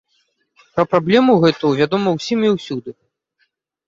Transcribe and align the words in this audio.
Пра 0.77 0.85
праблему 0.93 1.35
гэту 1.43 1.67
вядома 1.81 2.13
ўсім 2.15 2.39
і 2.47 2.51
ўсюды. 2.55 2.95